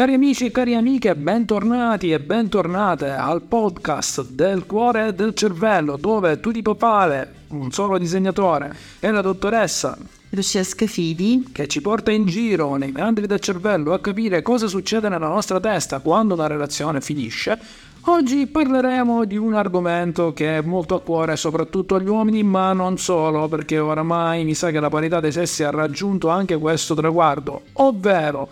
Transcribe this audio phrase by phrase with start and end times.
[0.00, 5.98] Cari amici e cari amiche, bentornati e bentornate al podcast del cuore e del cervello,
[5.98, 9.98] dove tu ti papale, un solo disegnatore, e la dottoressa
[10.30, 15.10] Lucia Scafidi, che ci porta in giro nei meandri del cervello a capire cosa succede
[15.10, 17.58] nella nostra testa quando una relazione finisce.
[18.04, 22.96] Oggi parleremo di un argomento che è molto a cuore soprattutto agli uomini, ma non
[22.96, 27.64] solo, perché oramai mi sa che la parità dei sessi ha raggiunto anche questo traguardo,
[27.74, 28.48] ovvero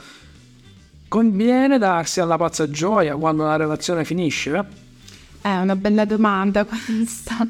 [1.08, 4.86] conviene darsi alla pazza gioia quando una relazione finisce?
[5.40, 7.46] È una bella domanda questa.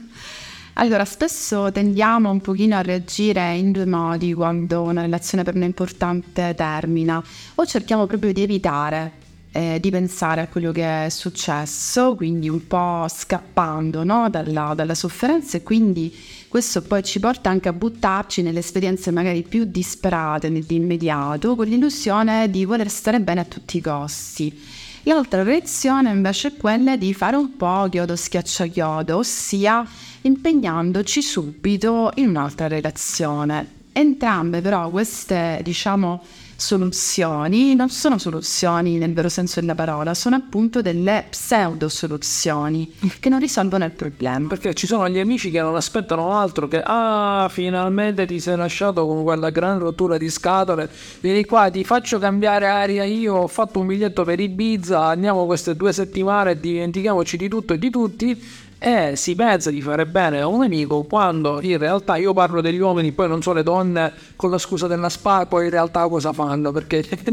[0.75, 5.67] Allora, spesso tendiamo un pochino a reagire in due modi quando una relazione per noi
[5.67, 7.21] importante termina,
[7.57, 12.67] o cerchiamo proprio di evitare eh, di pensare a quello che è successo, quindi un
[12.67, 14.29] po' scappando no?
[14.31, 16.15] dalla, dalla sofferenza e quindi
[16.49, 22.51] questo poi ci porta anche a buttarci nelle esperienze magari più disperate nell'immediato con l'illusione
[22.51, 24.59] di voler stare bene a tutti i costi.
[25.03, 29.87] L'altra reazione invece è quella di fare un po' chiodo schiaccia chiodo, ossia
[30.23, 33.77] impegnandoci subito in un'altra relazione.
[33.93, 36.23] Entrambe però queste, diciamo,
[36.61, 43.29] soluzioni non sono soluzioni nel vero senso della parola, sono appunto delle pseudo soluzioni che
[43.29, 44.49] non risolvono il problema.
[44.49, 49.07] Perché ci sono gli amici che non aspettano altro che ah, finalmente ti sei lasciato
[49.07, 50.91] con quella gran rottura di scatole.
[51.21, 55.77] Vieni qua, ti faccio cambiare aria io, ho fatto un biglietto per Ibiza, andiamo queste
[55.77, 60.41] due settimane e dimentichiamoci di tutto e di tutti e si pensa di fare bene
[60.41, 64.13] a un amico quando in realtà io parlo degli uomini, poi non so le donne
[64.37, 66.71] con la scusa della spa, poi in realtà cosa fanno?
[66.71, 67.05] Perché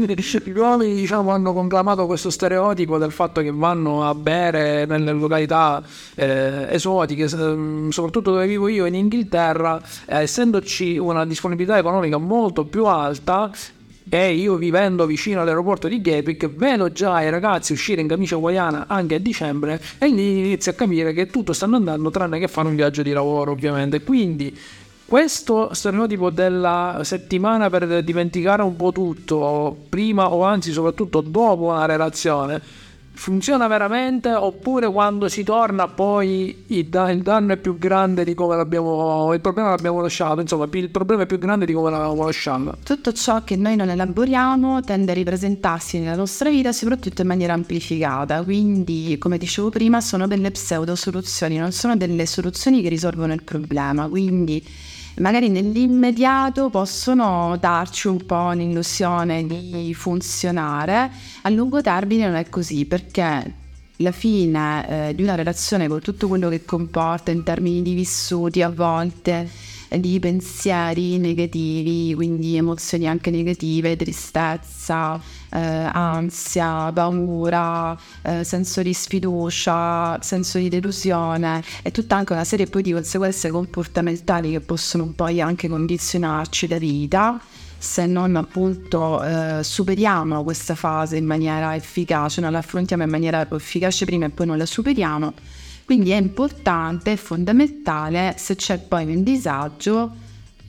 [0.44, 5.82] gli uomini diciamo hanno conclamato questo stereotipo del fatto che vanno a bere nelle località
[6.16, 12.64] eh, esotiche, mm, soprattutto dove vivo io in Inghilterra, eh, essendoci una disponibilità economica molto
[12.64, 13.52] più alta,
[14.08, 18.86] e io vivendo vicino all'aeroporto di Gatwick vedo già i ragazzi uscire in camicia hawaiana
[18.86, 22.68] anche a dicembre e lì inizio a capire che tutto stanno andando tranne che fare
[22.68, 24.02] un viaggio di lavoro ovviamente.
[24.02, 24.56] Quindi
[25.04, 31.86] questo stereotipo della settimana per dimenticare un po' tutto prima o anzi soprattutto dopo una
[31.86, 32.60] relazione
[33.16, 34.32] funziona veramente?
[34.32, 39.70] Oppure quando si torna poi il, danno è più grande di come l'abbiamo il problema
[39.70, 40.40] l'abbiamo lasciato.
[40.40, 42.76] Insomma il problema è più grande di come l'avevamo lasciato.
[42.84, 47.54] Tutto ciò che noi non elaboriamo tende a ripresentarsi nella nostra vita soprattutto in maniera
[47.54, 48.42] amplificata.
[48.44, 53.42] Quindi come dicevo prima sono delle pseudo soluzioni non sono delle soluzioni che risolvono il
[53.42, 54.08] problema.
[54.08, 54.62] Quindi
[55.18, 61.10] magari nell'immediato possono darci un po' l'illusione di funzionare,
[61.42, 63.54] a lungo termine non è così perché
[63.96, 68.60] la fine eh, di una relazione con tutto quello che comporta in termini di vissuti
[68.60, 69.48] a volte
[69.88, 75.20] di pensieri negativi, quindi emozioni anche negative, tristezza,
[75.50, 82.66] eh, ansia, paura, eh, senso di sfiducia, senso di delusione e tutta anche una serie
[82.66, 87.40] poi di conseguenze comportamentali che possono poi anche condizionarci la vita
[87.78, 93.46] se non appunto eh, superiamo questa fase in maniera efficace, non la affrontiamo in maniera
[93.48, 95.34] efficace prima e poi non la superiamo,
[95.86, 100.24] quindi è importante, è fondamentale, se c'è poi un disagio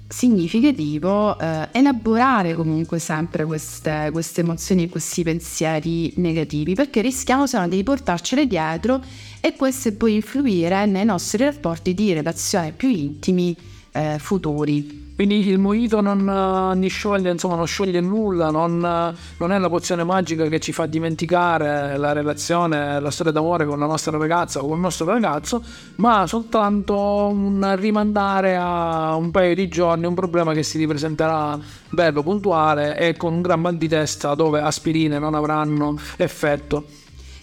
[0.07, 7.67] significativo, eh, elaborare comunque sempre queste, queste emozioni e questi pensieri negativi, perché rischiamo se
[7.67, 9.03] di portarcele dietro
[9.41, 13.55] e queste poi influire nei nostri rapporti di relazione più intimi
[13.93, 15.06] eh, futuri.
[15.17, 19.67] Quindi il mojito non, uh, scioglie, insomma, non scioglie nulla, non, uh, non, è la
[19.67, 24.59] pozione magica che ci fa dimenticare la relazione, la storia d'amore con la nostra ragazza
[24.59, 25.63] o con il nostro ragazzo,
[25.95, 26.95] ma soltanto
[27.31, 31.57] un rimandare a un paio di giorni un problema che si ripresenterà
[31.89, 36.85] bello, puntuale e con un gran mal di testa dove aspirine non avranno effetto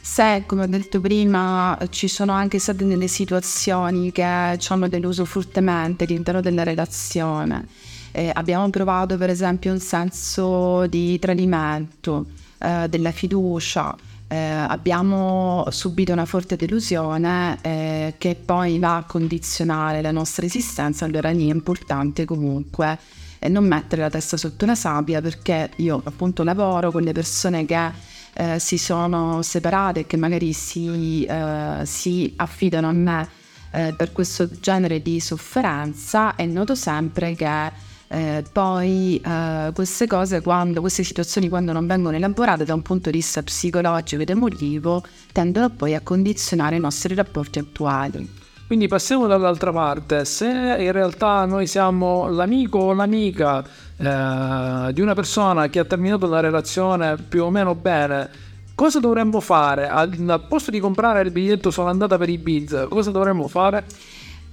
[0.06, 5.24] se, come ho detto prima, ci sono anche state delle situazioni che ci hanno deluso
[5.24, 7.66] fortemente all'interno della relazione.
[8.12, 12.26] Eh, abbiamo provato per esempio un senso di tradimento,
[12.58, 13.96] eh, della fiducia,
[14.28, 21.06] eh, abbiamo subito una forte delusione eh, che poi va a condizionare la nostra esistenza,
[21.06, 22.98] allora lì è importante comunque
[23.38, 27.64] eh, non mettere la testa sotto la sabbia perché io appunto lavoro con le persone
[27.64, 33.28] che eh, si sono separate e che magari si, eh, si affidano a me
[33.70, 37.72] eh, per questo genere di sofferenza e noto sempre che
[38.08, 43.10] eh, poi eh, queste cose, quando, queste situazioni quando non vengono elaborate da un punto
[43.10, 45.02] di vista psicologico ed emotivo,
[45.32, 48.42] tendono poi a condizionare i nostri rapporti attuali.
[48.66, 55.14] Quindi passiamo dall'altra parte, se in realtà noi siamo l'amico o l'amica eh, di una
[55.14, 58.30] persona che ha terminato la relazione più o meno bene,
[58.74, 59.86] cosa dovremmo fare?
[59.86, 63.84] Al, posto di comprare il biglietto sono andata per Ibiza, cosa dovremmo fare?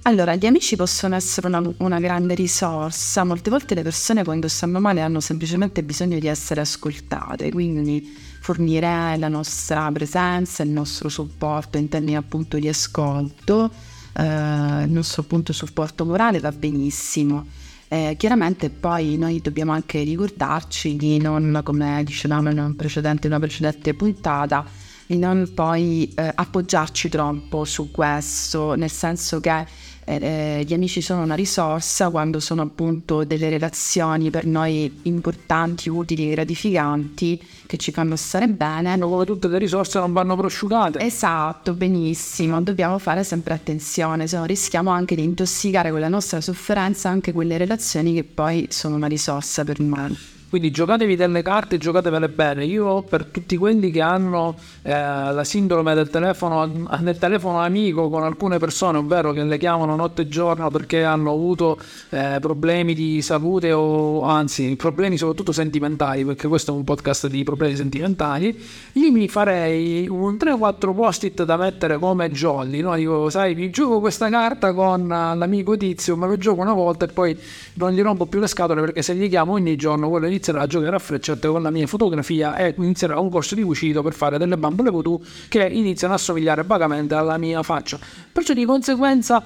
[0.02, 4.78] Allora, gli amici possono essere una, una, grande risorsa, molte volte le persone quando stanno
[4.78, 11.78] male hanno semplicemente bisogno di essere ascoltate, quindi fornire la nostra presenza, il nostro supporto
[11.78, 13.70] in termini appunto di ascolto,
[14.18, 17.46] il nostro appunto supporto morale va benissimo.
[17.88, 23.34] Eh, chiaramente poi noi dobbiamo anche ricordarci di non, come dicevamo in, un precedente, in
[23.34, 24.64] una precedente puntata,
[25.06, 29.66] di non poi eh, appoggiarci troppo su questo, nel senso che
[30.04, 35.88] eh, eh, gli amici sono una risorsa quando sono appunto delle relazioni per noi importanti,
[35.88, 38.98] utili, gratificanti, che ci fanno stare bene.
[38.98, 40.98] Come tutte le risorse non vanno prosciugate.
[41.00, 42.60] Esatto, benissimo.
[42.60, 47.32] Dobbiamo fare sempre attenzione, se no rischiamo anche di intossicare con la nostra sofferenza anche
[47.32, 50.31] quelle relazioni che poi sono una risorsa per noi.
[50.52, 52.66] Quindi giocatevi delle carte, giocatevele bene.
[52.66, 56.66] Io per tutti quelli che hanno eh, la sindrome del telefono,
[57.00, 61.30] del telefono amico con alcune persone, ovvero che le chiamano notte e giorno perché hanno
[61.30, 61.78] avuto
[62.10, 67.44] eh, problemi di salute o anzi problemi soprattutto sentimentali, perché questo è un podcast di
[67.44, 68.54] problemi sentimentali,
[68.92, 72.82] io mi farei un 3-4 post-it da mettere come jolly.
[72.82, 72.94] No?
[72.94, 77.08] Dico, sai, mi gioco questa carta con l'amico tizio, ma lo gioco una volta e
[77.08, 77.34] poi
[77.76, 80.62] non gli rompo più le scatole perché se gli chiamo ogni giorno quello inizia inizierà
[80.62, 84.12] a giocare a freccette con la mia fotografia e inizierà un corso di cucito per
[84.12, 87.98] fare delle bambole voodoo che iniziano a somigliare vagamente alla mia faccia.
[88.32, 89.42] Perciò di conseguenza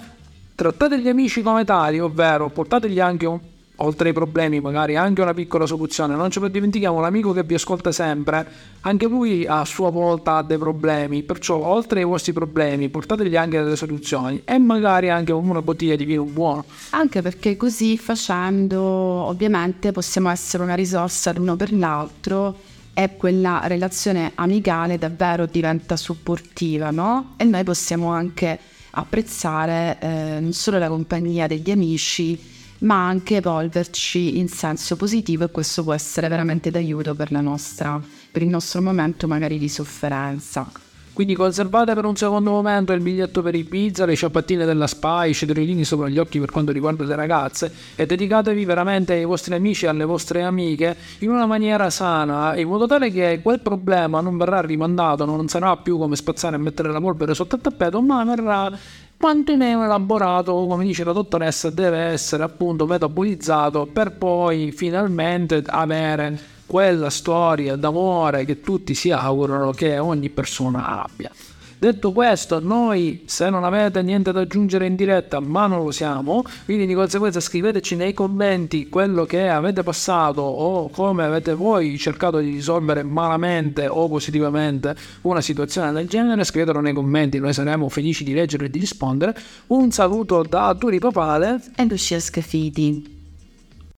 [0.55, 3.39] trattate gli amici come tali, ovvero portategli anche un
[3.77, 6.15] oltre ai problemi, magari anche una piccola soluzione.
[6.15, 8.47] Non ci dimentichiamo l'amico che vi ascolta sempre,
[8.81, 13.63] anche lui a sua volta ha dei problemi, perciò oltre ai vostri problemi portategli anche
[13.63, 16.65] delle soluzioni e magari anche una bottiglia di vino buono.
[16.91, 24.33] Anche perché così facendo ovviamente possiamo essere una risorsa l'uno per l'altro e quella relazione
[24.37, 27.35] amicale davvero diventa supportiva, no?
[27.37, 28.59] E noi possiamo anche
[28.93, 35.51] apprezzare eh, non solo la compagnia degli amici, ma anche evolverci in senso positivo e
[35.51, 38.01] questo può essere veramente d'aiuto per, nostra,
[38.31, 40.85] per il nostro momento magari di sofferenza.
[41.17, 45.33] Quindi conservate per un secondo momento il biglietto per Ibiza, le ciabattine della Spa, i
[45.33, 49.87] cetriolini sopra gli occhi per quanto riguarda le ragazze e dedicatevi veramente ai vostri amici
[49.87, 54.37] e alle vostre amiche in una maniera sana, in modo tale che quel problema non
[54.37, 58.23] verrà rimandato, non sarà più come spazzare e mettere la polvere sotto il tappeto, ma
[58.23, 58.71] verrà
[59.19, 66.39] quanto è elaborato, come dice la dottoressa, deve essere appunto metabolizzato per poi finalmente avere
[66.67, 71.31] quella storia d'amore che tutti si augurano che ogni persona abbia.
[71.79, 76.43] Detto questo, noi se non avete niente da aggiungere in diretta, ma non lo siamo,
[76.65, 82.39] quindi di conseguenza scriveteci nei commenti quello che avete passato o come avete voi cercato
[82.39, 88.25] di risolvere malamente o positivamente una situazione del genere, scrivetelo nei commenti, noi saremo felici
[88.25, 89.37] di leggere e di rispondere.
[89.67, 93.16] Un saluto da Turi Papale e Lucia Scafidi.